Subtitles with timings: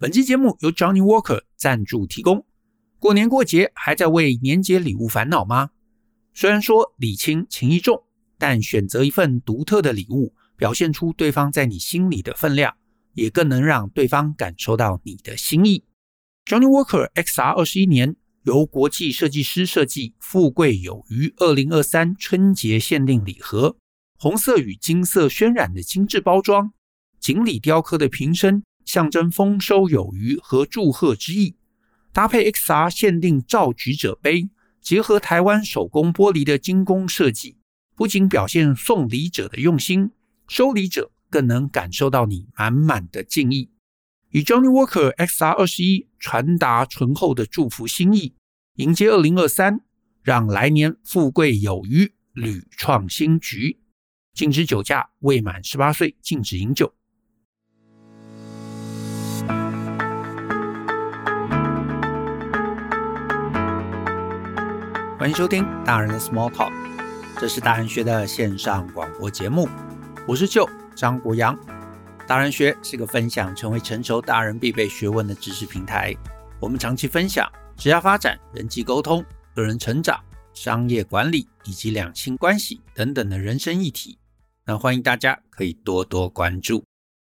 [0.00, 2.46] 本期节目由 Johnny Walker 赞助提供。
[2.98, 5.72] 过年过节还在为年节礼物烦恼吗？
[6.32, 8.02] 虽然说礼轻情意重，
[8.38, 12.74] 但选择一份独特的礼物，表现出对方在你心里的分量，
[13.12, 15.84] 也更能让对方感受到你的心意。
[16.46, 23.76] Johnny Walker XR 二十一年由国际设计师设计，富贵有余二零二三春节限定礼盒，
[24.18, 26.72] 红色与金色渲染的精致包装，
[27.20, 31.56] 锦鲤雕刻的瓶身，象征丰收有余和祝贺之意，
[32.12, 34.50] 搭配 XR 限定造举者杯。
[34.80, 37.58] 结合台湾手工玻璃的精工设计，
[37.94, 40.10] 不仅表现送礼者的用心，
[40.48, 43.70] 收礼者更能感受到你满满的敬意。
[44.30, 48.34] 以 Johnny Walker XR 二十一传达醇厚的祝福心意，
[48.76, 49.80] 迎接二零二三，
[50.22, 53.80] 让来年富贵有余，屡创新局。
[54.32, 56.94] 禁止酒驾，未满十八岁禁止饮酒。
[65.20, 66.72] 欢迎收听大人的 Small Talk，
[67.38, 69.68] 这是大人学的线上广播节目。
[70.26, 71.54] 我是舅张国阳。
[72.26, 76.16] 大人学是个分享成为成熟大人必备学问的知识平台。
[76.58, 77.46] 我们长期分享
[77.76, 79.22] 职业发展、人际沟通、
[79.54, 80.18] 个人成长、
[80.54, 84.18] 商业管理以及两性关系等等的人生议题。
[84.64, 86.82] 那欢迎大家可以多多关注。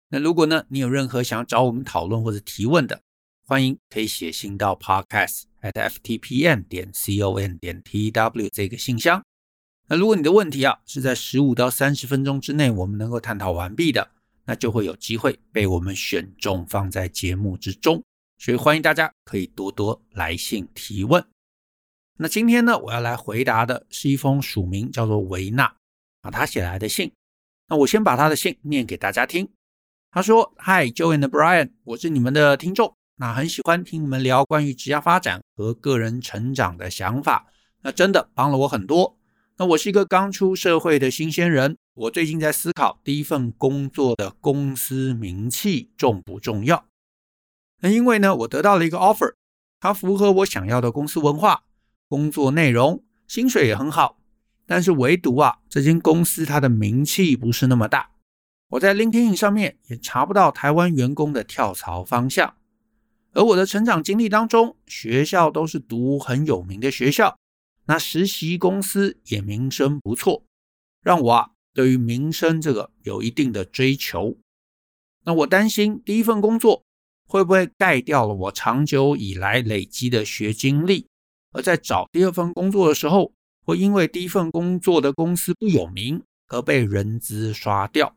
[0.10, 3.02] 那如果呢，你有任何想要找我们讨论或者提问的，
[3.46, 5.44] 欢迎可以写信到 Podcast。
[5.66, 9.24] At ftpm 点 com 点 tw 这个信箱。
[9.88, 14.12] 那如果你的问题啊是在十五到三十分钟之内我们能够探讨完毕的，
[14.46, 18.04] 那就会有机会被我们选中放在节目之中。
[18.38, 21.26] 所以欢迎大家可以多多来信提问。
[22.18, 25.66] 那今天呢，我要来回答的是一封署名叫做维纳
[26.22, 27.12] 啊，他写来的信。
[27.68, 29.50] 那我先把他的信念给大家听。
[30.12, 37.48] 他说：“Hi Joe and Brian，我是你们的听众。”那很喜欢听你们聊关于职业发展和个人成长的想法，
[37.82, 39.18] 那真的帮了我很多。
[39.56, 46.88] 那我是一个刚出社会的新鲜人，我最近在思考第一份工作的公司名气重不重要？
[47.80, 49.34] 那因为呢，我得到了一个 offer，
[49.80, 51.64] 它符合我想要的公司文化、
[52.10, 54.18] 工作内容、薪水也很好，
[54.66, 58.10] 但是唯独啊，这间公司它的名气不是那么大。
[58.72, 62.56] 我在 LinkedIn 上面也查不到台湾员工的跳槽方向。
[63.36, 67.38] 而我的成长经历当中，学校都是读很有名的学校，
[67.86, 70.46] 那实习公司也名声不错，
[71.02, 74.38] 让我啊对于名声这个有一定的追求。
[75.26, 76.84] 那我担心第一份工作
[77.28, 81.08] 会不会盖掉了我长久以来累积的学经历，
[81.52, 83.34] 而在找第二份工作的时候，
[83.66, 88.16] 会因为第一份工作的公司不有名而被人资刷掉。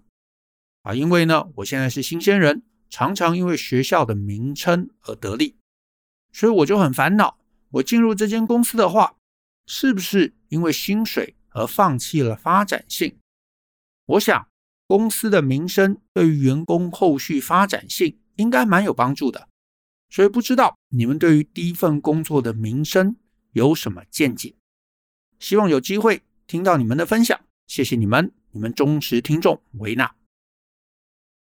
[0.83, 2.63] 啊，因为呢，我现在是新鲜人。
[2.91, 5.57] 常常因为学校的名称而得利，
[6.33, 7.39] 所以我就很烦恼。
[7.73, 9.17] 我进入这间公司的话，
[9.67, 13.19] 是不是因为薪水而放弃了发展性？
[14.07, 14.49] 我想，
[14.87, 19.49] 公司的名声对于员工后续发展性应该蛮有帮助的。
[20.09, 23.17] 所以不知道你们对于第一份工作的名声
[23.53, 24.55] 有什么见解？
[25.39, 27.39] 希望有机会听到你们的分享。
[27.67, 30.17] 谢谢你们，你们忠实听众维纳。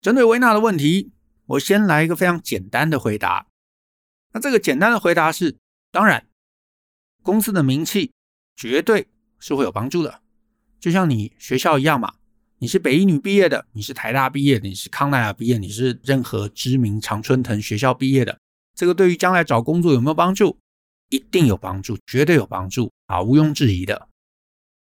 [0.02, 1.12] 针对维纳的问题。
[1.46, 3.48] 我先来一个非常简单的回答。
[4.32, 5.58] 那这个简单的回答是：
[5.92, 6.28] 当然，
[7.22, 8.12] 公司的名气
[8.56, 9.08] 绝对
[9.40, 10.22] 是会有帮助的，
[10.80, 12.16] 就像你学校一样嘛。
[12.60, 18.40] 你是北一女毕业的，你是台大毕业的，你是康奈尔毕业，你是任何知名常春藤学校毕业的，
[18.74, 20.58] 这个对于将来找工作有没有帮助？
[21.10, 24.08] 一定有帮助，绝对有帮助啊，毋庸置疑的。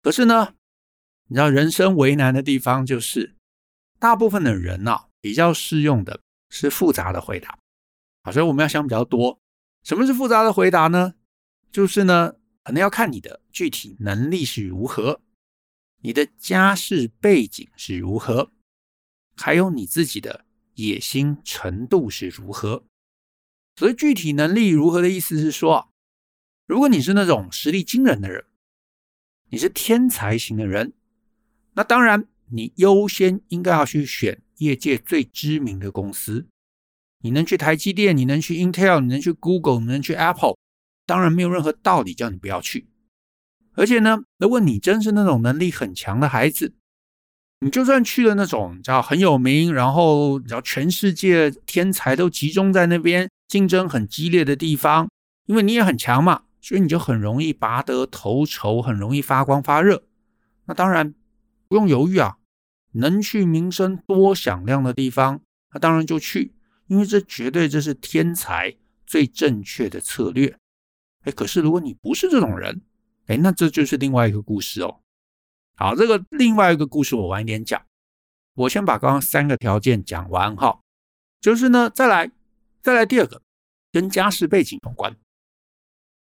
[0.03, 0.55] 可是呢，
[1.29, 3.35] 你知道人生为难的地方就是，
[3.99, 6.21] 大部分的人啊，比较适用的。
[6.57, 7.59] 是复杂的回答，
[8.23, 9.41] 好，所以我们要想比较多。
[9.83, 11.15] 什么是复杂的回答呢？
[11.73, 15.21] 就是呢，可能要看你的具体能力是如何，
[16.03, 18.53] 你的家世背景是如何，
[19.37, 20.45] 还有你自己的
[20.75, 22.85] 野心程度是如何。
[23.75, 25.91] 所以具体能力如何的意思是说，
[26.67, 28.45] 如果你是那种实力惊人的人，
[29.51, 30.93] 你是天才型的人，
[31.73, 34.41] 那当然你优先应该要去选。
[34.59, 36.47] 业界最知名的公司，
[37.23, 40.57] 你能去台积电，你能去 Intel，你能去 Google，你能去 Apple，
[41.07, 42.87] 当然没有任何道理叫你不要去。
[43.75, 46.75] 而且呢，如果你真是那种能力很强的孩子，
[47.61, 55.09] 你就算去了那种叫很有名，然后叫全世界天才都集中在那边，竞争很激烈的地方，
[55.47, 60.05] 因为你也很强嘛，所以你就很容易拔得头筹，很容易发光发热。
[60.67, 61.15] 那当然
[61.67, 62.37] 不用犹豫啊。
[62.95, 65.41] 能去名声多响亮的地方，
[65.73, 66.53] 那当然就去。
[66.87, 68.77] 因为这绝对这是天才
[69.07, 70.59] 最正确的策略。
[71.23, 72.83] 哎，可是如果你不是这种人，
[73.27, 75.01] 哎，那这就是另外一个故事哦。
[75.77, 77.83] 好，这个另外一个故事我晚一点讲。
[78.55, 80.81] 我先把刚刚三个条件讲完哈，
[81.41, 82.31] 就是呢，再来
[82.83, 83.41] 再来第二个，
[83.91, 85.17] 跟家世背景有关。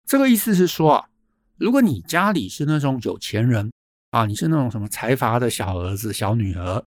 [0.06, 1.10] 这个意思是说啊，
[1.58, 3.70] 如果你家里是那种有钱人
[4.10, 6.82] 啊，你是那种什么财阀的小儿子、小女儿，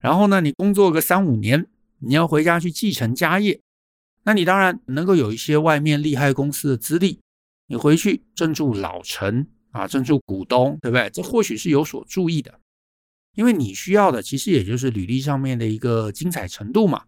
[0.00, 1.66] 然后呢，你工作个三五年，
[2.00, 3.60] 你要回家去继承家业，
[4.24, 7.20] 那你当然能够有一些外面厉害公司的资历。
[7.66, 11.08] 你回去镇住老臣啊，镇住股东，对不对？
[11.10, 12.60] 这或许是有所注意的，
[13.36, 17.04] 因为你需要的其实也就是履历上面的一个精彩程度嘛。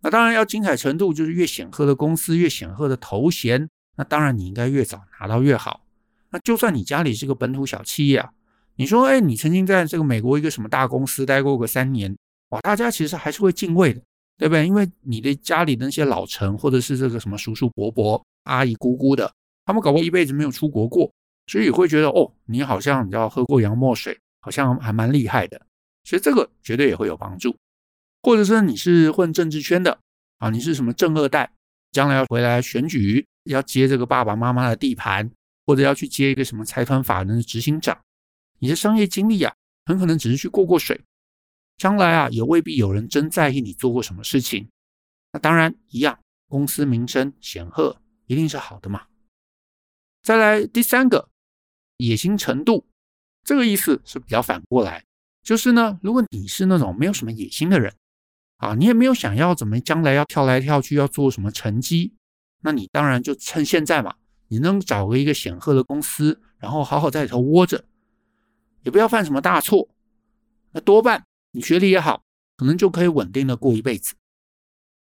[0.00, 5.84] 那当然要精彩程度，就是越显赫的公司，越显赫的头衔，那当然你应该越早拿到越好。
[6.30, 8.30] 那就算你家里是个本土小企业啊，
[8.78, 12.16] 你说，哎，你曾经在这个美国一个什么大公司待过个三年，
[12.50, 14.00] 哇，大家其实还是会敬畏的，
[14.36, 14.64] 对不对？
[14.64, 19.28] 因为你的家里的那些老臣，或者是这个什么叔叔伯伯、阿姨姑姑的。
[19.66, 21.12] 他们搞不好一辈子没有出国过，
[21.48, 25.60] 所以会觉得哦，你好像你知道喝过洋墨水，好像还蛮厉害的。
[26.04, 27.56] 所以这个绝对也会有帮助。
[28.22, 29.98] 或者是你是混政治圈的
[30.38, 31.50] 啊，你是什么正二代，
[31.90, 35.28] 将来要回来选举，要接这个爸爸妈妈的地盘，
[35.66, 37.98] 或者要去接一个什么财团法人的执行长，
[38.58, 39.54] 你的商业经历啊，
[39.86, 41.00] 很可能只是去过过水，
[41.76, 44.68] 将来啊也未必有人真在意你做过什么事情。
[45.32, 46.18] 那当然一样，
[46.48, 49.06] 公司名声显赫一定是好的嘛。
[50.22, 51.28] 再来第三个，
[51.98, 52.86] 野心程度，
[53.44, 55.04] 这个意思是比较反过来，
[55.42, 57.94] 就是呢，如果你是那种没有什么野心的人，
[58.56, 62.14] 啊，你也没有想要怎么将来要跳来跳去要做什么成绩，
[62.62, 64.16] 那你当然就趁现在嘛，
[64.48, 67.84] 你能找个一个显赫的公司，然后好好在里头窝着，
[68.82, 69.88] 也不要犯什么大错，
[70.72, 72.22] 那多半你学历也好，
[72.56, 74.14] 可能就可以稳定的过一辈子。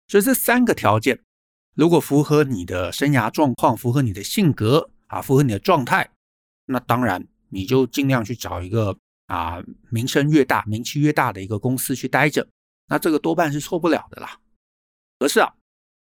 [0.09, 1.20] 所以这三个条件，
[1.75, 4.91] 如果符合你的生涯状况，符合你的性格。
[5.12, 6.11] 啊，符合你的状态，
[6.64, 12.49] 那当然你就尽量去找一个啊，名声越大、名气越大的一个公司去待着，
[12.87, 14.41] 那这个多半是错不了的啦。
[15.19, 15.53] 可是啊，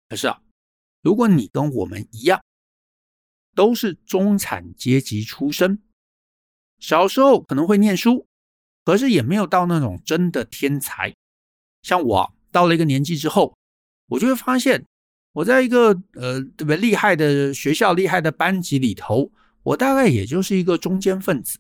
[0.10, 0.42] 可是啊，
[1.04, 2.44] 如果你跟我们一样，
[3.54, 5.80] 都是中产阶级出身，
[6.80, 8.26] 小时候可能会念书，
[8.86, 11.14] 可是也没有到那种真的天才。
[11.82, 13.56] 像我到了一个年纪之后，
[14.08, 14.86] 我就会发现。
[15.34, 19.30] 我在一个呃，特别厉害的学校、厉害的班级里头，
[19.62, 21.60] 我大概也就是一个中间分子，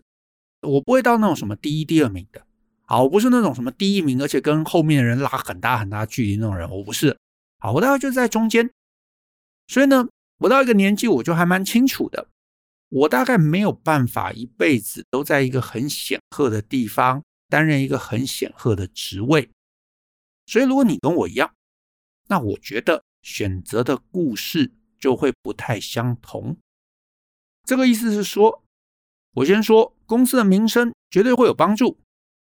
[0.61, 2.41] 我不会到那种什么第一、第二名的。
[2.87, 7.15] 好，我不是那种什么第一名，而且跟后面的人拉很大很大距离那种人，我不是。
[7.59, 8.67] 好，我大概就在中间。
[9.67, 10.07] 所以呢，
[10.39, 12.27] 我到一个年纪，我就还蛮清楚的，
[12.89, 19.49] 我大概没有办法一辈子都在一个很显赫的地方担任一个很显赫的职位。
[20.45, 21.53] 所以，如果你跟我一样，
[22.27, 23.03] 那我觉得。
[23.23, 26.55] 选择的故事就会不太相同。
[27.65, 28.63] 这个意思是说，
[29.33, 31.99] 我先说公司的名声绝对会有帮助。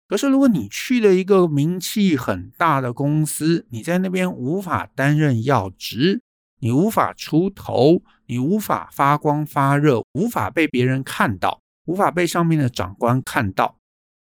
[0.08, 6.22] 可是，如果你去了一个名气很大的公司，你在那边无法担任要职，
[6.60, 13.78] 你无法出头，你无法发光发热，无法被别人看到，无法被上面的长官看到，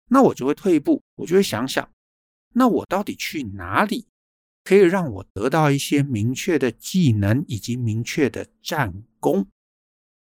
[0.09, 1.89] 那我就会退一步，我就会想想，
[2.53, 4.07] 那我到底去哪里？
[4.63, 9.45] 可以让我得到一些明确的技能以及明确的战功。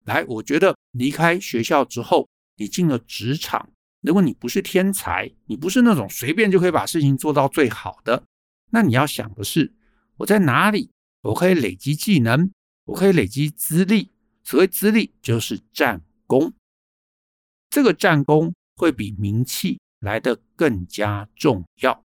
[0.04, 3.68] 来，我觉得离开学校之后，你进了职场，
[4.00, 8.22] 如果你不是天才，你不是那种随便就可以把事情做到最好的，
[8.70, 9.74] 那你要想的是，
[10.18, 10.88] 我在哪里，
[11.28, 12.50] 我可以累积技能，
[12.86, 14.10] 我可以累积资历。
[14.44, 16.54] 所谓资历，就是战功。
[17.68, 22.02] 这个战功会比名气来得更加重要。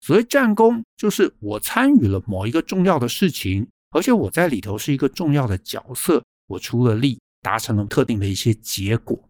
[0.00, 9.28] 所谓战功，就是我参与了某一个重要的事情，而且我在里头是一个重要的角色，我出了力，达成了特定的一些结果。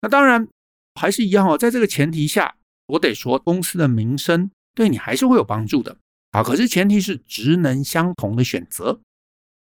[0.00, 0.48] 那当然
[0.94, 5.98] 还是一样哦，在这个前提下，我得说公司的名声对你还是会有帮助的
[6.32, 6.42] 啊。
[6.42, 9.00] 可是前提是职能相同的选择，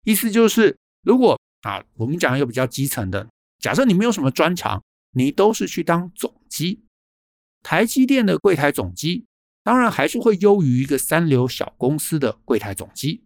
[0.06, 3.28] 意思就是如果啊，我们讲一个比较基层的，
[3.60, 4.82] 假设你没有什么专长，
[5.12, 6.84] 你都是去当总机，
[7.62, 9.26] 台积电的柜台总机。
[9.66, 13.24] 当然还是会优于一个三流小公司的柜台总机。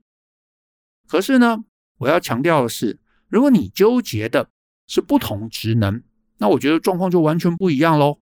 [1.07, 1.63] 可是呢，
[1.97, 4.51] 我要强调的是，如果你纠结的
[4.85, 6.03] 是不同职能，
[6.37, 8.19] 那我觉得状况就完全不一样喽。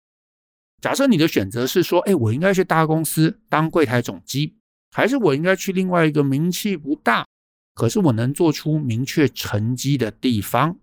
[0.80, 4.58] 假设你的选择是说，哎，我应该去大公司当柜台总机，
[4.94, 7.26] 还是我应该去另外一个名气不大，
[7.74, 10.78] 可是我能做出明确成绩的地方，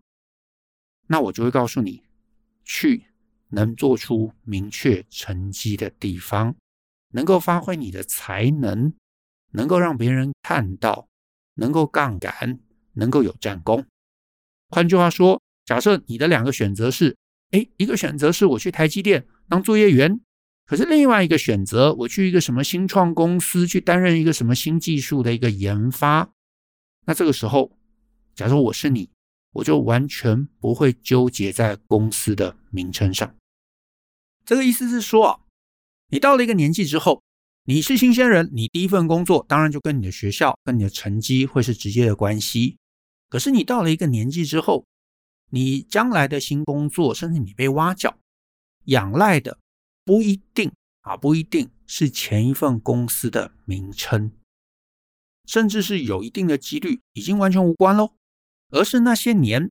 [1.06, 2.02] 那我就会告诉你，
[2.64, 3.04] 去
[3.50, 6.56] 能做出明确成绩的地方。
[7.12, 8.92] 能够发挥你的才能，
[9.50, 11.08] 能够让别人看到，
[11.54, 12.60] 能够杠杆，
[12.92, 13.84] 能够有战功。
[14.68, 17.16] 换句话说，假设你的两个选择是：
[17.50, 20.20] 哎，一个选择是我去台积电当作业员，
[20.70, 26.30] 可是另外一个选择，我去一个什么新创公司去担任一个什么新技术的一个研发。
[27.06, 27.76] 那这个时候，
[28.36, 29.10] 假如我是你，
[29.50, 33.34] 我就完全不会纠结在公司的名称上。
[34.44, 35.44] 这个意思是说，
[36.10, 37.20] 你到了一个年纪之后，
[37.64, 42.76] 你是新鲜人，你第一份工作当然就跟你的学校、跟你的成绩会是直接的关系。
[43.28, 44.86] 可是你到了一个年纪之后，
[45.50, 48.16] 你将来的新工作，甚至你被挖角，
[48.84, 49.58] 仰赖的
[50.04, 54.32] 不一定啊，不一定是前一份公司的名称。
[55.46, 58.14] 甚至是有一定的几率已经完全无关喽，
[58.70, 59.70] 而是那些年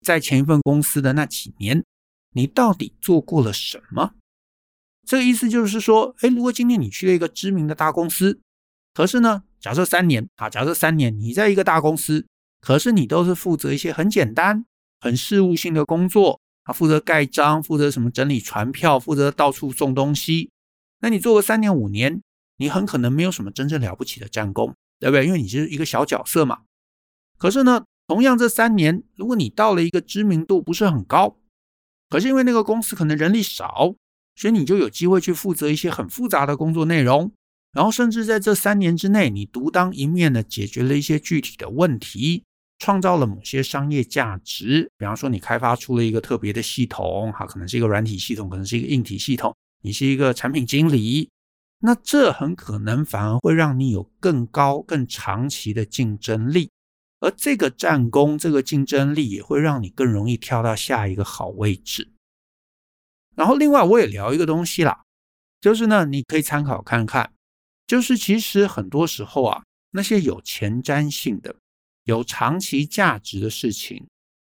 [0.00, 1.84] 在前一份公司的那几年，
[2.32, 4.14] 你到底做过了什么？
[5.06, 8.40] 这个意思就是说，哎，如果今天你去了一个知名的大公司，
[8.94, 12.26] 可是呢，假设三年啊，假设三年你在一个大公司，
[12.60, 14.64] 可是你都是负责一些很简单、
[15.00, 20.50] 很事务性的工作，啊，负责盖章，负责什么整理传票，负责到处送东西，
[21.00, 22.22] 那你做个三年五年，
[22.58, 24.74] 你很可能没有什么真正了不起的战功。
[25.02, 25.26] 对不对？
[25.26, 26.60] 因为你是一个小角色嘛。
[27.36, 31.38] 可是呢，同样这三年，如果你到了一个知名度不是很高，
[32.08, 33.96] 可是因为那个公司可能人力少，
[34.36, 37.32] 所以你就有机会去负责一些很复杂的工作内容。
[37.72, 42.44] 然后甚至在这三年之内，你独当一面的解决了一些具体的问题，
[42.82, 44.90] 创造了某些商业价值。
[44.98, 49.54] 比方说，你开发出了一个特别的系统，哈，可能是一个软体系统，可能是一个硬体系统。
[49.82, 51.30] 你是一个产品经理。
[51.78, 56.70] 那这很可能反而会让你有更高、更长期的竞争力，
[57.20, 62.12] 而这个战功、这个竞争力也会让你更容易跳到下一个好位置。
[63.36, 65.02] 然后，另外我也聊一个东西啦，
[65.60, 67.32] 就是呢，你可以参考看看，
[67.86, 71.56] 就是其实很多时候啊，那些有前瞻性的、
[72.04, 74.06] 有长期价值的事情，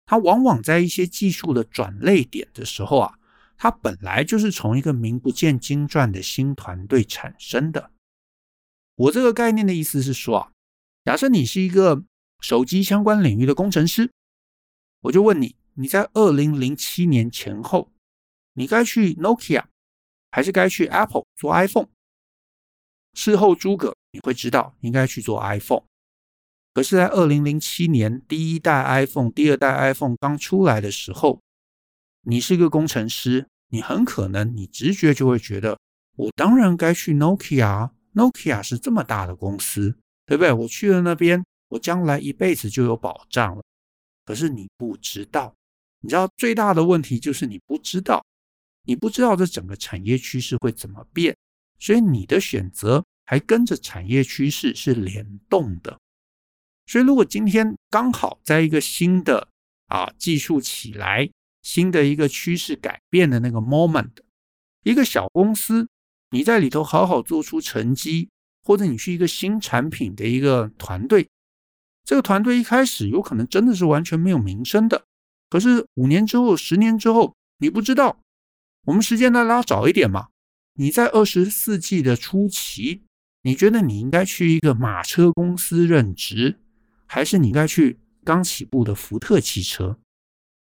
[0.05, 3.17] 它往往在一些技术的转类点的时候啊。
[3.63, 7.91] 它本来就是从一个名不见经传的新团队产生的。
[8.95, 10.51] 我这个概念的意思是说啊，
[11.05, 12.03] 假设你是一个
[12.39, 14.09] 手机相关领域的工程师，
[15.01, 17.91] 我就问你，你在二零零七年前后，
[18.53, 19.65] 你该去 Nokia
[20.31, 21.89] 还是该去 Apple 做 iPhone？
[23.13, 25.83] 事后诸葛，你会知道应该去做 iPhone。
[26.73, 31.41] 可是，在二零零七年第一代 iPhone、第二代 iPhone 刚出来的时候，
[32.23, 33.47] 你是一个工程师。
[33.73, 35.79] 你很可能，你直觉就会觉得，
[36.17, 40.51] 我当然该去 Nokia，Nokia 是这么大的公司，对不对？
[40.51, 43.63] 我去了那边，我将来一辈子就有保障了。
[44.25, 45.55] 可是你不知道，
[46.01, 48.21] 你知道最大的问题就是你不知道，
[48.83, 51.33] 你不知道这整个产业趋势会怎么变，
[51.79, 55.97] 所以你的选择还跟着产业趋势是联动的。
[56.85, 59.47] 所以如果今天刚好在一个新的
[59.87, 61.29] 啊技术起来，
[61.61, 64.11] 新的一个趋势改变的那个 moment，
[64.83, 65.87] 一个小公司，
[66.31, 68.29] 你在里头好好做出成绩，
[68.63, 71.27] 或者你去一个新产品的一个团队，
[72.03, 75.05] 这个团队一开始有可能真的是完全没有名声的，
[75.49, 78.19] 可是五年之后、十年之后，你不知道。
[78.85, 80.29] 我们时间再拉早一点嘛，
[80.73, 83.03] 你在二十世纪的初期，
[83.43, 86.60] 你觉得你应该去一个马车公司任职，
[87.13, 89.99] 还是你应该去刚起步的福特汽车？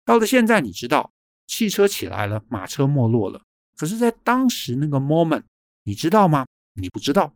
[0.06, 1.12] 到了现在，你知道
[1.46, 3.42] 汽车起来了，马车没落了。
[3.76, 5.44] 可是，在当时那个 moment，
[5.84, 6.46] 你知道吗？
[6.76, 7.36] 你不知道。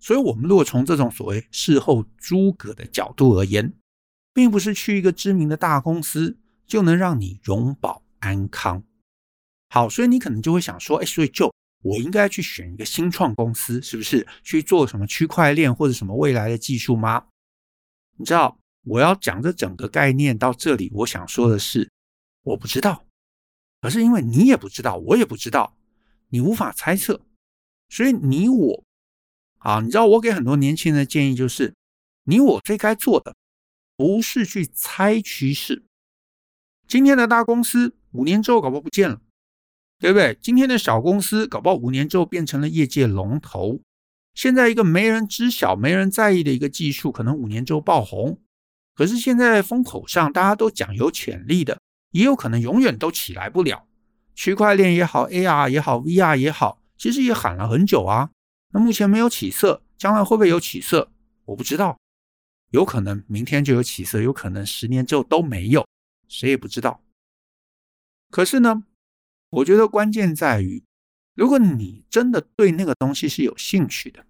[0.00, 3.72] 所以，我们如果从这种所谓事后诸葛的角度而言，
[4.32, 6.36] 并不是去一个知名的大公司
[6.66, 8.82] 就能让你永保安康。
[9.68, 17.26] 好，所以你可能就会想说，哎，所以就我应该去选一个新创公司，是不是去做什么区块链或者什么未来的技术吗？
[18.16, 21.90] 你知道，我要讲这整个概念到这里，我想说的是。
[22.42, 23.06] 我不知道，
[23.80, 25.74] 可是因为你也不知道，我也不知道，
[26.28, 27.22] 你无法猜测，
[27.88, 28.84] 所以你我
[29.60, 31.74] 啊，你知道我给很多年轻人的建议就是，
[32.24, 33.34] 你我最该做的
[33.96, 35.84] 不是去猜趋势。
[36.86, 39.22] 今天的大公司五年之后搞不好不见了，
[39.98, 40.38] 对不对？
[40.42, 43.80] 今天的小公司搞不好五年之后变成了业界龙头。
[44.34, 48.40] 现在一个没人知晓、没人在意的一个技术，可能五年之后爆红。
[48.94, 51.78] 可是现在风口上大家都讲有潜力的。
[52.10, 53.88] 也有可能永远都起来不了，
[54.36, 58.30] 区块链也好，AR 也好，VR 也好，其实也喊了很久啊。
[58.70, 61.10] 那目前没有起色，将来会不会有起色？
[61.46, 61.98] 我不知道，
[62.70, 65.84] 有可能明天就有起色，有可能十年之后都没有，
[66.28, 67.02] 谁也不知道。
[68.30, 68.84] 可是呢，
[69.50, 70.84] 我觉得关键在于，
[71.34, 74.24] 如果你真的对那个东西是有兴趣的，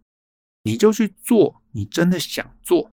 [0.63, 2.91] 你就去做你真的想做、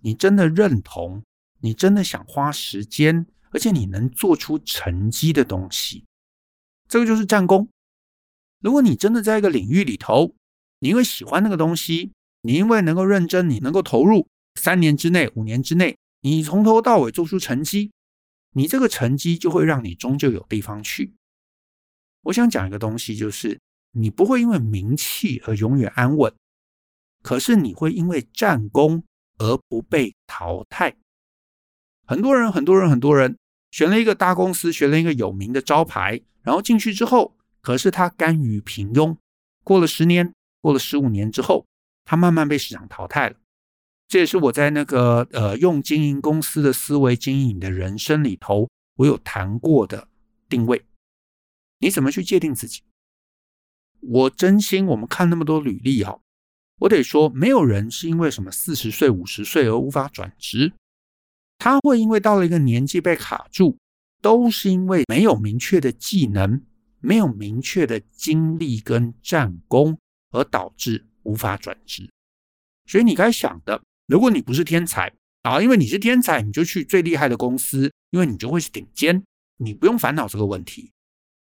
[0.00, 1.22] 你真的认同、
[1.60, 6.04] 你真的想花时间，而且你能做出成绩的东西。
[6.88, 7.68] 这个就是战功。
[8.60, 10.34] 如果你真的在一个领域里头，
[10.80, 14.26] 你因为喜欢那个东西，你因为能够认真，你能够投入，
[14.60, 17.92] 三年之内、五年之内，你从头到尾做出成绩，
[18.52, 21.14] 你这个成绩就会让你终究有地方去。
[22.24, 23.58] 我想讲一个东西，就是
[23.92, 26.32] 你不会因为名气而永远安稳，
[27.22, 29.04] 可是你会因为战功
[29.38, 30.96] 而不被淘汰。
[32.06, 33.38] 很多人，很多人，很多人
[33.70, 39.16] 选了一个大公司，选了一个有名的招牌，然后进去之后，可是他甘于平庸。
[39.62, 41.64] 过了十年，过了十五年之后，
[42.04, 43.36] 他慢慢被市场淘汰了。
[44.06, 50.06] 这也是我在那个呃用经营公司的思维经营你的人生里头，我有谈过的
[50.48, 50.84] 定位。
[51.84, 52.80] 你怎么去界定自己？
[54.00, 56.18] 我真心，我们看那么多履历哈，
[56.78, 60.72] 我得说，没有人是因为什么四十岁、五十岁而无法转职，
[61.58, 63.76] 他会因为到了一个年纪被卡住，
[64.22, 66.62] 都是因为没有明确的技能，
[67.00, 69.98] 没有明确的经历跟战功，
[70.30, 72.08] 而导致无法转职。
[72.86, 75.12] 所以你该想的，如果你不是天才
[75.42, 79.22] 啊，因为你是天才，你就去最厉害的公司，因为你就会是顶尖，
[79.58, 80.90] 你不用烦恼这个问题。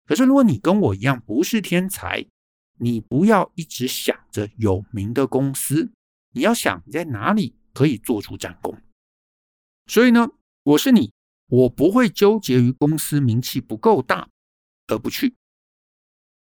[0.09, 2.25] 可是，如果你跟我一样不是天才，
[2.79, 5.91] 你不要一直想着有名的公司，
[6.33, 8.75] 你要想你在哪里可以做出战功。
[9.85, 10.27] 所以呢，
[10.63, 11.13] 我是你，
[11.45, 14.27] 我不会纠结于公司名气不够大
[14.87, 15.35] 而不去，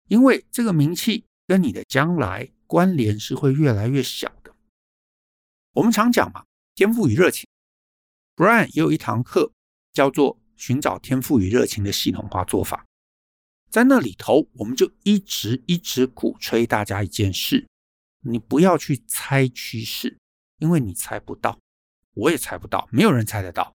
[0.06, 4.54] 因为这个名气跟你的将来关联是会越来越小的。
[5.74, 7.46] 我们常讲嘛，天赋与热情。
[8.34, 9.52] Brian 也有一堂课
[9.92, 12.86] 叫做“寻找天赋与热情的系统化做法”。
[13.70, 17.66] 在那里头，我们就一直一直鼓吹大家一件事：
[18.22, 20.16] 你不要去猜趋势，
[20.58, 21.58] 因为你猜不到，
[22.14, 23.74] 我也猜不到，没有人猜得到。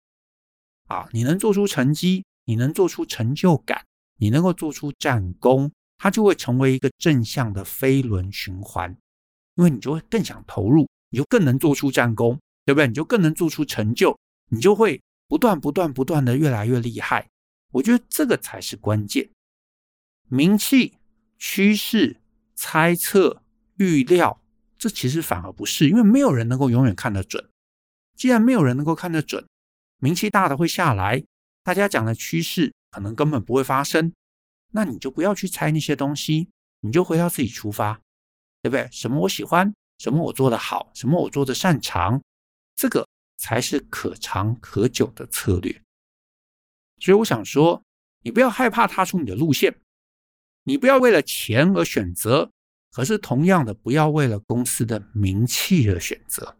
[0.88, 3.86] 啊，你能做出成绩，你能做出成就感，
[4.18, 8.96] 你能够做出战功，它就会成为一个正向的飞轮循环，
[9.56, 12.88] 因为你就会更想投入，你就更能做出战功，对不对？
[12.88, 14.18] 你就更能做出成就，
[14.50, 17.28] 你就会不断不断不断的越来越厉害。
[17.72, 19.30] 我觉得这个才是关键。
[20.28, 20.98] 名气、
[21.38, 22.18] 趋势、
[22.56, 23.44] 猜测、
[23.78, 24.42] 预料，
[24.78, 27.50] 这其实反而不是，因为没有人能够永远看得准。
[28.16, 29.46] 既然没有人能够看得准，
[30.00, 31.24] 名气大的会下来，
[31.64, 34.14] 大家讲的趋势可能根本不会发生，
[34.72, 36.50] 那你就不要去猜那些东西，
[36.82, 38.00] 你就回到自己出发，
[38.62, 38.88] 对不对？
[38.92, 42.22] 什么我喜欢，什么我做得好，什么我做得擅长，
[42.76, 43.08] 这个
[43.38, 45.82] 才是可长可久的策略。
[47.00, 47.84] 所以我想说，
[48.22, 49.76] 你不要害怕踏出你的路线。
[50.64, 52.52] 你不要为了钱而选择，
[52.92, 56.56] 可是同样的，不要为了公司的名气而选择。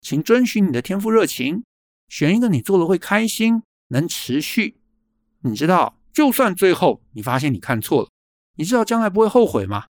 [0.00, 1.64] 请遵循你的天赋热情，
[2.08, 4.76] 选一个你做了会开心、能持续。
[5.40, 8.08] 你知道，就算最后你发现你看错了，
[8.56, 9.86] 你知道将来不会后悔吗？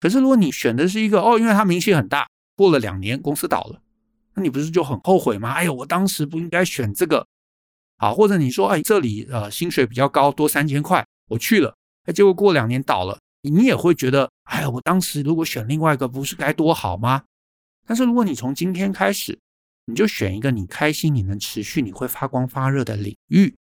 [0.00, 3.80] 可是如果你选的是一个哦，因为他名气很大，过了两年公司倒了，
[4.34, 5.52] 那你不是就很后悔吗？
[5.52, 7.26] 哎呦，我当时不应该选这个。
[7.98, 11.76] 好，或者你说，哎，这里呃薪水比较高，多三千块，我去了。
[12.12, 17.24] 结果过两年倒了，你也会觉得，哎呀，我当时如果选另外一个，不是该多好吗？
[17.86, 19.38] 但是如果你从今天开始，
[19.86, 23.56] 你就选一个你开心、你能持续、你会发光发热的领域，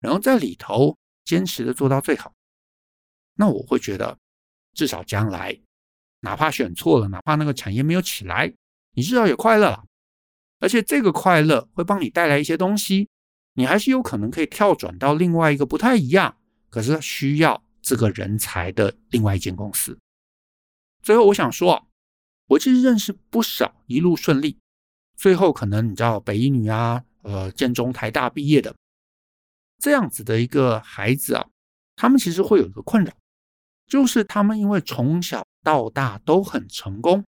[0.00, 2.32] 然后在里头坚持的做到最好，
[3.36, 4.18] 那我会觉得，
[4.74, 5.58] 至少将来，
[6.20, 8.52] 哪怕选错了，哪怕那个产业没有起来，
[8.94, 9.84] 你至少也快乐了，
[10.58, 13.08] 而且这个快乐会帮你带来一些东西，
[13.54, 16.36] 你还是有可能可以跳转到另外一个不太一样，
[16.68, 17.62] 可是需要。
[17.82, 19.98] 这个人才的另外一间公司。
[21.02, 21.88] 最后，我想说，
[22.46, 24.58] 我其实认识不少一路顺利，
[25.16, 28.74] 最后可能你知道北一女啊，呃，建中、台大毕业的
[29.78, 31.46] 这样子的一个孩子啊，
[31.96, 33.12] 他们其实会有一个困扰，
[33.86, 37.24] 就是他们因为从小到大都很成功，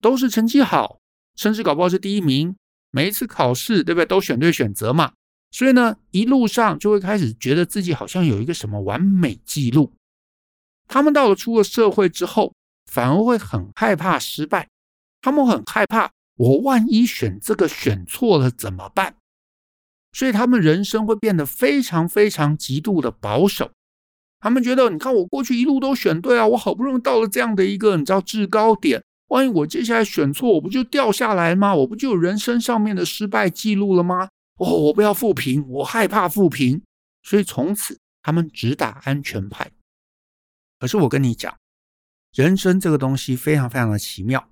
[0.00, 0.98] 都是成绩好，
[1.36, 2.56] 甚至搞不好是第一名，
[2.90, 5.12] 每一次考试对不对，都选对选择嘛。
[5.50, 9.92] 所以呢，一路上就会开始觉得自己好像有一个什么完美记录。
[10.86, 12.52] 他们到了出了社会之后，
[12.90, 14.68] 反而会很害怕失败。
[15.20, 19.14] 他们很害怕，我万一选这个选错了怎么办？
[20.12, 23.70] 所以他们人生会变得非常非常极度的保守。
[24.40, 31.74] 他们觉得，你看我过去一路都选对啊，我好不容易到了这样的一个你知道制高点，万一我接下来选错，我不就掉下来吗？
[31.74, 34.28] 我不就人生上面的失败记录了吗？
[34.58, 36.82] 哦，我不要负评，我害怕负评，
[37.22, 39.70] 所以从此他们只打安全牌。
[40.78, 41.56] 可是我跟你讲，
[42.32, 44.50] 人生这个东西非常非常的奇妙，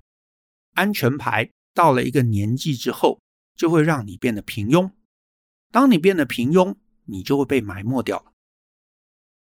[0.74, 3.20] 安全牌到了一个年纪之后，
[3.56, 4.90] 就会让你变得平庸。
[5.72, 8.32] 当你变得平庸，你就会被埋没掉了。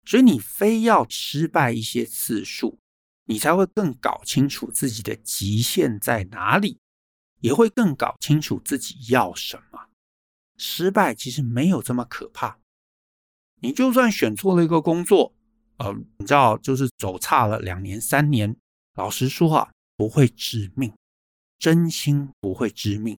[0.05, 2.79] 所以你非要失败一些次数，
[3.25, 6.79] 你才会更搞清楚自己的极限在哪里，
[7.39, 9.89] 也会更搞清楚自己要什么。
[10.63, 12.57] 失败其实没有这么可怕。
[13.61, 15.35] 你就算选错了一个工作，
[15.77, 18.55] 呃，你知道，就是走差了两年、三年，
[18.95, 20.93] 老实说啊，不会致命，
[21.59, 23.17] 真心不会致命。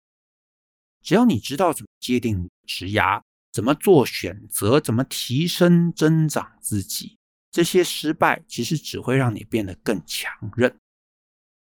[1.04, 3.22] 只要你知道怎么界定职涯。
[3.52, 4.82] 怎么做选择？
[4.82, 7.18] 怎么提升、增长自己？
[7.52, 10.78] 这些失败其实只会让你变得更强韧。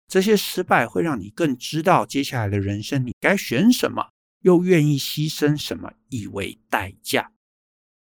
[0.07, 4.09] 这些失败会让你更知道接下来的人生你该选什么，
[4.45, 7.31] 又愿意牺牲什么以为代价。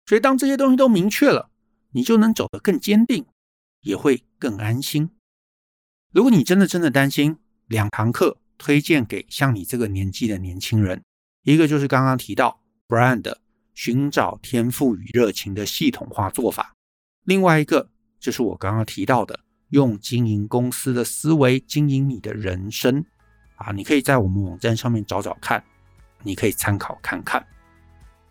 [0.07, 1.51] 所以，当这些东西都明确了，
[1.91, 3.27] 你就能走得更坚定，
[3.81, 5.11] 也会更安心。
[6.11, 11.03] 如果你真的真的担心，两堂课推荐给像你这个年纪的年轻人，
[11.43, 13.35] 一个就是刚刚提到 Brand。
[13.73, 16.75] 寻找天赋与热情的系统化做法。
[17.23, 23.05] 另外一个就是我刚刚提到的，用经营公司的思维经营你的人生
[23.55, 25.63] 啊，你可以在我们网站上面找找看，
[26.23, 27.45] 你可以参考看看。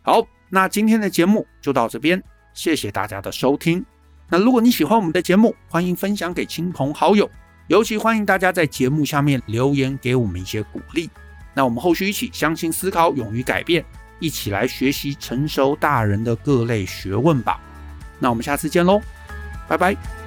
[0.02, 2.22] 好，那今天的节目就到这边，
[2.54, 3.84] 谢谢大家的收听。
[4.28, 7.28] 那如果你喜欢我们的节目，欢迎分享给亲朋好友，
[7.68, 11.10] 尤其欢迎大家在节目下面留言给我们一些鼓励。
[11.54, 13.84] 那我们后续一起相信、思考、勇于改变。
[14.22, 17.58] 一起来学习成熟大人的各类学问吧。
[18.18, 19.00] 那我们下次见喽，
[19.66, 20.19] 拜拜。